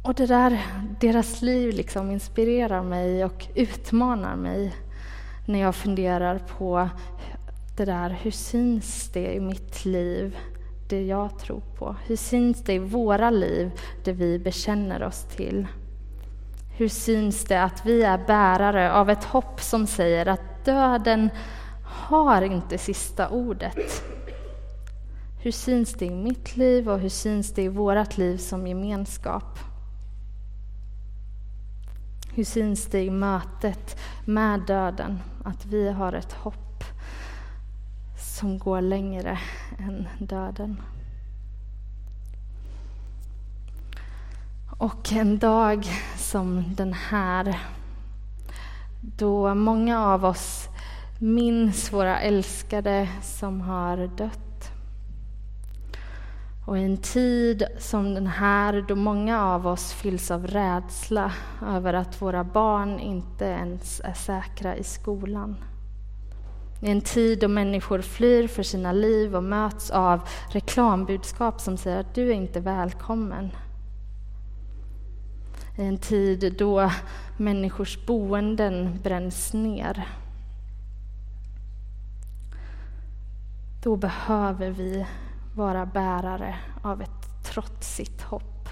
Och 0.07 0.15
det 0.15 0.27
där, 0.27 0.63
deras 1.01 1.43
liv 1.43 1.75
liksom 1.75 2.11
inspirerar 2.11 2.83
mig 2.83 3.25
och 3.25 3.47
utmanar 3.55 4.37
mig 4.37 4.75
när 5.47 5.59
jag 5.59 5.75
funderar 5.75 6.39
på 6.39 6.89
det 7.77 7.85
där, 7.85 8.19
hur 8.23 8.31
syns 8.31 9.11
det 9.13 9.35
i 9.35 9.41
mitt 9.41 9.85
liv, 9.85 10.37
det 10.89 11.07
jag 11.07 11.39
tror 11.39 11.63
på? 11.79 11.97
Hur 12.07 12.17
syns 12.17 12.65
det 12.65 12.73
i 12.73 12.79
våra 12.79 13.31
liv, 13.31 13.71
det 14.05 14.13
vi 14.13 14.39
bekänner 14.39 15.03
oss 15.03 15.23
till? 15.37 15.67
Hur 16.77 16.89
syns 16.89 17.45
det 17.45 17.63
att 17.63 17.87
vi 17.87 18.03
är 18.03 18.27
bärare 18.27 18.93
av 18.93 19.11
ett 19.11 19.25
hopp 19.25 19.61
som 19.61 19.87
säger 19.87 20.27
att 20.27 20.65
döden 20.65 21.31
har 21.85 22.43
inte 22.43 22.79
sista 22.79 23.29
ordet? 23.29 24.03
Hur 25.43 25.53
syns 25.53 25.93
det 25.93 26.07
i 26.07 26.11
mitt 26.11 26.57
liv 26.57 26.89
och 26.89 26.99
hur 26.99 27.09
syns 27.09 27.55
det 27.55 27.63
i 27.63 27.69
vårt 27.69 28.19
liv 28.19 28.37
som 28.37 28.67
gemenskap? 28.67 29.59
Hur 32.37 32.45
syns 32.45 32.87
det 32.87 33.03
i 33.03 33.11
mötet 33.11 34.01
med 34.25 34.61
döden, 34.61 35.21
att 35.45 35.67
vi 35.67 35.91
har 35.91 36.13
ett 36.13 36.33
hopp 36.33 36.85
som 38.37 38.59
går 38.59 38.81
längre 38.81 39.39
än 39.79 40.09
döden? 40.19 40.83
Och 44.79 45.13
en 45.13 45.39
dag 45.39 45.87
som 46.17 46.75
den 46.75 46.93
här, 46.93 47.61
då 49.01 49.55
många 49.55 50.07
av 50.07 50.25
oss 50.25 50.69
minns 51.19 51.93
våra 51.93 52.21
älskade 52.21 53.09
som 53.23 53.61
har 53.61 53.97
dött 54.17 54.46
och 56.67 56.79
i 56.79 56.85
en 56.85 56.97
tid 56.97 57.65
som 57.79 58.15
den 58.15 58.27
här, 58.27 58.85
då 58.89 58.95
många 58.95 59.43
av 59.43 59.67
oss 59.67 59.93
fylls 59.93 60.31
av 60.31 60.47
rädsla 60.47 61.33
över 61.67 61.95
att 61.95 62.23
våra 62.23 62.45
barn 62.45 62.99
inte 62.99 63.45
ens 63.45 64.01
är 64.05 64.13
säkra 64.13 64.77
i 64.77 64.85
skolan. 64.85 65.57
I 66.83 66.91
en 66.91 67.01
tid 67.01 67.41
då 67.41 67.49
människor 67.49 68.01
flyr 68.01 68.49
för 68.49 68.63
sina 68.63 68.93
liv 68.93 69.37
och 69.37 69.43
möts 69.43 69.91
av 69.91 70.21
reklambudskap 70.51 71.61
som 71.61 71.77
säger 71.77 72.01
att 72.01 72.15
du 72.15 72.31
är 72.31 72.35
inte 72.35 72.61
välkommen. 72.61 73.51
I 75.79 75.83
en 75.83 75.99
tid 75.99 76.55
då 76.59 76.91
människors 77.37 78.07
boenden 78.07 78.99
bränns 79.03 79.53
ner. 79.53 80.09
Då 83.83 83.97
behöver 83.97 84.71
vi 84.71 85.07
vara 85.57 85.87
bärare 85.87 86.57
av 86.83 87.03
ett 87.03 87.45
trotsigt 87.45 88.23
hopp. 88.23 88.69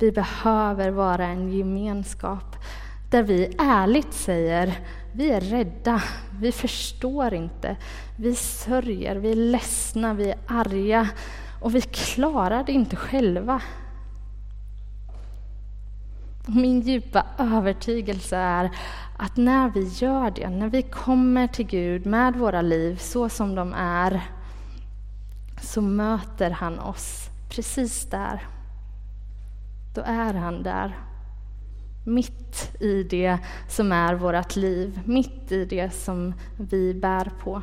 Vi 0.00 0.12
behöver 0.12 0.90
vara 0.90 1.26
en 1.26 1.52
gemenskap 1.52 2.56
där 3.10 3.22
vi 3.22 3.56
ärligt 3.58 4.12
säger 4.12 4.78
vi 5.12 5.30
är 5.30 5.40
rädda, 5.40 6.02
vi 6.40 6.52
förstår 6.52 7.34
inte, 7.34 7.76
vi 8.16 8.34
sörjer, 8.34 9.16
vi 9.16 9.32
är 9.32 9.36
ledsna, 9.36 10.14
vi 10.14 10.30
är 10.30 10.38
arga 10.46 11.08
och 11.60 11.74
vi 11.74 11.80
klarar 11.80 12.64
det 12.64 12.72
inte 12.72 12.96
själva. 12.96 13.62
Min 16.46 16.80
djupa 16.80 17.26
övertygelse 17.38 18.36
är 18.36 18.70
att 19.22 19.36
när 19.36 19.68
vi 19.68 19.84
gör 19.84 20.30
det, 20.30 20.48
när 20.48 20.68
vi 20.68 20.82
kommer 20.82 21.46
till 21.46 21.66
Gud 21.66 22.06
med 22.06 22.36
våra 22.36 22.62
liv 22.62 22.96
så 22.96 23.28
som 23.28 23.54
de 23.54 23.72
är, 23.76 24.22
så 25.62 25.80
möter 25.80 26.50
han 26.50 26.78
oss 26.78 27.28
precis 27.50 28.10
där. 28.10 28.46
Då 29.94 30.00
är 30.00 30.34
han 30.34 30.62
där. 30.62 30.98
Mitt 32.06 32.76
i 32.80 33.02
det 33.02 33.38
som 33.68 33.92
är 33.92 34.14
vårt 34.14 34.56
liv, 34.56 35.00
mitt 35.04 35.52
i 35.52 35.64
det 35.64 35.90
som 35.90 36.34
vi 36.56 36.94
bär 36.94 37.30
på. 37.40 37.62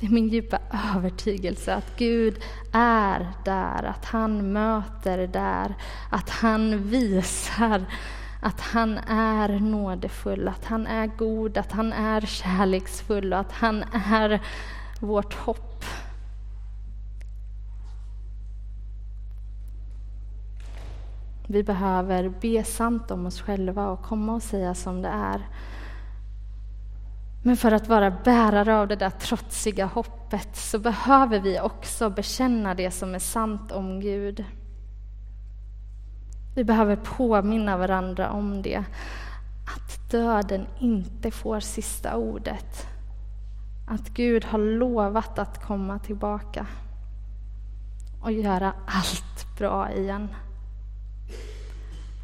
Det 0.00 0.06
är 0.06 0.10
min 0.10 0.28
djupa 0.28 0.58
övertygelse 0.94 1.74
att 1.74 1.96
Gud 1.96 2.42
är 2.72 3.32
där, 3.44 3.84
att 3.84 4.04
han 4.04 4.52
möter 4.52 5.26
där, 5.26 5.74
att 6.10 6.30
han 6.30 6.82
visar 6.82 7.86
att 8.40 8.60
han 8.60 8.98
är 9.08 9.60
nådefull, 9.60 10.48
att 10.48 10.64
han 10.64 10.86
är 10.86 11.06
god, 11.06 11.58
att 11.58 11.72
han 11.72 11.92
är 11.92 12.20
kärleksfull 12.20 13.32
och 13.32 13.38
att 13.38 13.52
han 13.52 13.84
är 13.92 14.40
vårt 15.00 15.34
hopp. 15.34 15.84
Vi 21.46 21.62
behöver 21.62 22.28
be 22.28 22.64
sant 22.64 23.10
om 23.10 23.26
oss 23.26 23.40
själva 23.40 23.88
och 23.88 24.02
komma 24.02 24.34
och 24.34 24.42
säga 24.42 24.74
som 24.74 25.02
det 25.02 25.08
är. 25.08 25.48
Men 27.42 27.56
för 27.56 27.72
att 27.72 27.88
vara 27.88 28.10
bärare 28.10 28.76
av 28.76 28.88
det 28.88 28.96
där 28.96 29.10
trotsiga 29.10 29.86
hoppet 29.86 30.56
så 30.56 30.78
behöver 30.78 31.40
vi 31.40 31.60
också 31.60 32.10
bekänna 32.10 32.74
det 32.74 32.90
som 32.90 33.14
är 33.14 33.18
sant 33.18 33.72
om 33.72 34.00
Gud. 34.00 34.44
Vi 36.54 36.64
behöver 36.64 36.96
påminna 36.96 37.76
varandra 37.76 38.30
om 38.30 38.62
det, 38.62 38.84
att 39.66 40.10
döden 40.10 40.66
inte 40.78 41.30
får 41.30 41.60
sista 41.60 42.16
ordet. 42.16 42.86
Att 43.88 44.08
Gud 44.08 44.44
har 44.44 44.58
lovat 44.58 45.38
att 45.38 45.64
komma 45.66 45.98
tillbaka 45.98 46.66
och 48.22 48.32
göra 48.32 48.72
allt 48.86 49.58
bra 49.58 49.92
igen. 49.92 50.28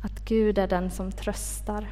Att 0.02 0.24
Gud 0.24 0.58
är 0.58 0.66
den 0.66 0.90
som 0.90 1.12
tröstar. 1.12 1.88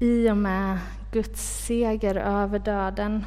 I 0.00 0.30
och 0.30 0.36
med 0.36 0.78
Guds 1.12 1.64
seger 1.66 2.14
över 2.14 2.58
döden 2.58 3.24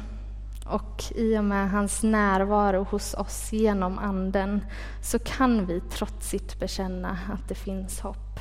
och 0.70 1.04
i 1.14 1.38
och 1.38 1.44
med 1.44 1.70
hans 1.70 2.02
närvaro 2.02 2.86
hos 2.90 3.14
oss 3.14 3.52
genom 3.52 3.98
Anden 3.98 4.60
så 5.02 5.18
kan 5.18 5.66
vi 5.66 5.80
trotsigt 5.80 6.60
bekänna 6.60 7.18
att 7.32 7.48
det 7.48 7.54
finns 7.54 8.00
hopp. 8.00 8.40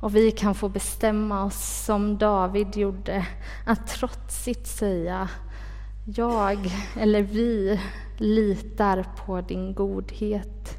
Och 0.00 0.16
vi 0.16 0.30
kan 0.30 0.54
få 0.54 0.68
bestämma 0.68 1.44
oss 1.44 1.84
som 1.84 2.18
David 2.18 2.76
gjorde, 2.76 3.26
att 3.66 3.86
trotsigt 3.86 4.66
säga 4.66 5.28
jag 6.04 6.58
eller 6.96 7.22
vi 7.22 7.80
litar 8.16 9.06
på 9.26 9.40
din 9.40 9.74
godhet. 9.74 10.78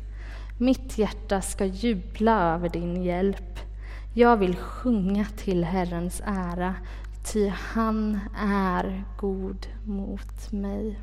Mitt 0.57 0.97
hjärta 0.97 1.41
ska 1.41 1.65
jubla 1.65 2.53
över 2.53 2.69
din 2.69 3.03
hjälp. 3.03 3.59
Jag 4.13 4.37
vill 4.37 4.55
sjunga 4.55 5.25
till 5.37 5.63
Herrens 5.63 6.21
ära, 6.25 6.75
ty 7.23 7.47
han 7.47 8.19
är 8.37 9.03
god 9.17 9.67
mot 9.85 10.51
mig. 10.51 10.99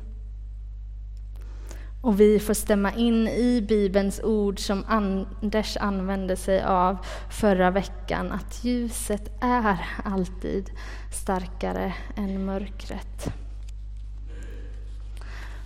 Och 2.01 2.19
vi 2.19 2.39
får 2.39 2.53
stämma 2.53 2.93
in 2.93 3.27
i 3.27 3.65
Bibelns 3.67 4.21
ord 4.23 4.59
som 4.59 4.85
Anders 4.87 5.77
använde 5.77 6.35
sig 6.35 6.63
av 6.63 6.97
förra 7.29 7.71
veckan, 7.71 8.31
att 8.31 8.63
ljuset 8.63 9.31
är 9.41 9.77
alltid 10.03 10.71
starkare 11.11 11.93
än 12.15 12.45
mörkret. 12.45 13.33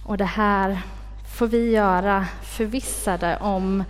Och 0.06 0.18
det 0.18 0.26
här 0.26 0.82
får 1.38 1.48
vi 1.48 1.72
göra 1.72 2.26
förvissade 2.42 3.38
om 3.38 3.84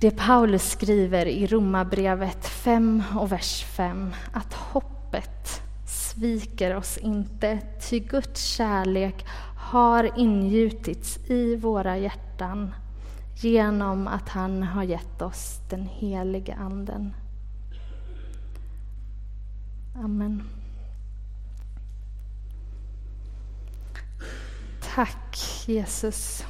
det 0.00 0.10
Paulus 0.10 0.70
skriver 0.70 1.26
i 1.26 1.46
Romarbrevet 1.46 2.46
5 2.46 3.02
och 3.16 3.32
vers 3.32 3.64
5, 3.64 4.14
att 4.32 4.54
hoppet 4.54 5.62
sviker 6.18 6.76
oss 6.76 6.98
inte, 6.98 7.60
ty 7.80 8.00
Guds 8.00 8.44
kärlek 8.44 9.26
har 9.56 10.18
ingjutits 10.18 11.18
i 11.30 11.56
våra 11.56 11.98
hjärtan 11.98 12.74
genom 13.36 14.08
att 14.08 14.28
han 14.28 14.62
har 14.62 14.82
gett 14.82 15.22
oss 15.22 15.60
den 15.70 15.86
helige 15.86 16.54
Anden. 16.54 17.14
Amen. 19.96 20.42
Tack 24.94 25.38
Jesus 25.66 26.44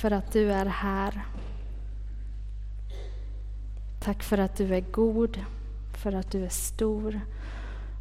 för 0.00 0.10
att 0.10 0.32
du 0.32 0.52
är 0.52 0.66
här. 0.66 1.26
Tack 4.00 4.22
för 4.22 4.38
att 4.38 4.56
du 4.56 4.74
är 4.74 4.84
god, 4.92 5.44
för 5.92 6.12
att 6.12 6.30
du 6.30 6.44
är 6.44 6.48
stor 6.48 7.20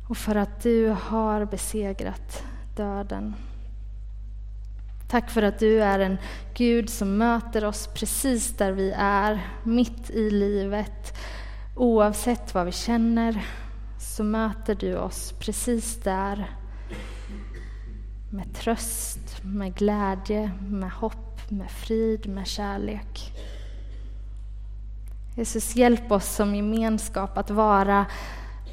och 0.09 0.17
för 0.17 0.35
att 0.35 0.63
du 0.63 0.95
har 1.01 1.45
besegrat 1.45 2.43
döden. 2.75 3.35
Tack 5.09 5.29
för 5.29 5.41
att 5.41 5.59
du 5.59 5.83
är 5.83 5.99
en 5.99 6.17
Gud 6.53 6.89
som 6.89 7.17
möter 7.17 7.65
oss 7.65 7.87
precis 7.87 8.57
där 8.57 8.71
vi 8.71 8.91
är, 8.97 9.47
mitt 9.63 10.09
i 10.09 10.29
livet. 10.29 11.17
Oavsett 11.75 12.53
vad 12.53 12.65
vi 12.65 12.71
känner 12.71 13.45
så 13.99 14.23
möter 14.23 14.75
du 14.75 14.97
oss 14.97 15.33
precis 15.39 15.95
där 15.95 16.51
med 18.31 18.55
tröst, 18.55 19.43
med 19.43 19.75
glädje, 19.75 20.51
med 20.61 20.91
hopp, 20.91 21.51
med 21.51 21.71
frid, 21.71 22.29
med 22.29 22.47
kärlek. 22.47 23.33
Jesus, 25.35 25.75
hjälp 25.75 26.11
oss 26.11 26.35
som 26.35 26.55
gemenskap 26.55 27.37
att 27.37 27.49
vara 27.49 28.05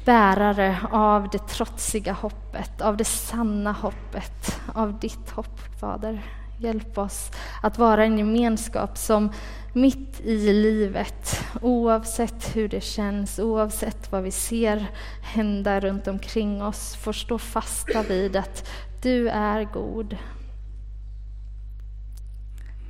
bärare 0.07 0.77
av 0.91 1.29
det 1.29 1.47
trotsiga 1.47 2.13
hoppet, 2.13 2.81
av 2.81 2.97
det 2.97 3.05
sanna 3.05 3.71
hoppet, 3.71 4.59
av 4.73 4.99
ditt 4.99 5.29
hopp, 5.29 5.59
Fader. 5.79 6.25
Hjälp 6.59 6.97
oss 6.97 7.31
att 7.61 7.77
vara 7.77 8.05
en 8.05 8.17
gemenskap 8.17 8.97
som 8.97 9.31
mitt 9.73 10.19
i 10.19 10.53
livet, 10.53 11.45
oavsett 11.61 12.55
hur 12.55 12.67
det 12.69 12.81
känns, 12.81 13.39
oavsett 13.39 14.11
vad 14.11 14.23
vi 14.23 14.31
ser 14.31 14.91
hända 15.21 15.79
runt 15.79 16.07
omkring 16.07 16.63
oss, 16.63 16.95
får 16.95 17.13
stå 17.13 17.37
fasta 17.37 18.03
vid 18.03 18.35
att 18.35 18.69
du 19.01 19.29
är 19.29 19.63
god. 19.63 20.17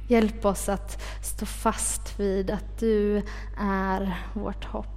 Hjälp 0.08 0.46
oss 0.46 0.70
att 0.70 1.02
stå 1.24 1.46
fast 1.46 2.20
vid 2.20 2.52
att 2.52 2.80
du 2.80 3.24
är 3.60 4.24
vårt 4.34 4.66
hopp. 4.66 4.97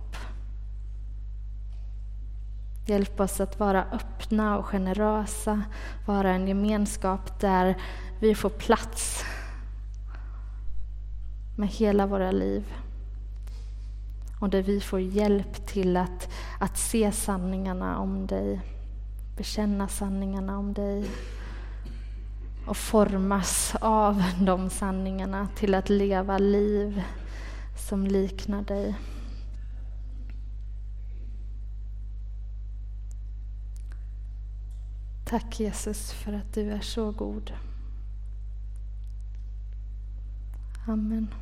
Hjälp 2.87 3.21
oss 3.21 3.41
att 3.41 3.61
vara 3.61 3.85
öppna 3.93 4.59
och 4.59 4.67
generösa, 4.67 5.63
vara 6.07 6.31
en 6.31 6.49
gemenskap 6.49 7.41
där 7.41 7.77
vi 8.21 8.35
får 8.35 8.51
plats 8.51 9.25
med 11.57 11.69
hela 11.69 12.07
våra 12.07 12.31
liv. 12.31 12.73
Och 14.41 14.51
där 14.51 14.63
vi 14.63 14.81
får 14.81 15.01
hjälp 15.01 15.67
till 15.67 15.97
att, 15.97 16.29
att 16.61 16.79
se 16.79 17.13
sanningarna 17.13 17.99
om 17.99 18.27
dig, 18.27 18.61
bekänna 19.37 19.89
sanningarna 19.89 20.59
om 20.59 20.73
dig 20.73 21.11
och 22.67 22.77
formas 22.77 23.75
av 23.81 24.23
de 24.41 24.71
sanningarna 24.71 25.49
till 25.57 25.75
att 25.75 25.89
leva 25.89 26.39
liv 26.39 27.03
som 27.89 28.07
liknar 28.07 28.63
dig. 28.63 28.95
Tack 35.31 35.61
Jesus 35.61 36.13
för 36.13 36.33
att 36.33 36.55
du 36.55 36.71
är 36.71 36.81
så 36.81 37.11
god. 37.11 37.53
Amen. 40.87 41.35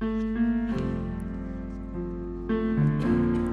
Mm. 0.00 0.61